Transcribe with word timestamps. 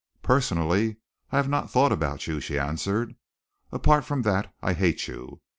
"Personally 0.23 0.97
I 1.31 1.37
have 1.37 1.47
not 1.47 1.69
thought 1.69 1.91
about 1.91 2.25
you," 2.25 2.39
she 2.39 2.57
answered. 2.57 3.15
"Apart 3.71 4.03
from 4.03 4.23
that, 4.23 4.51
I 4.59 4.73
hate 4.73 5.07
you. 5.07 5.41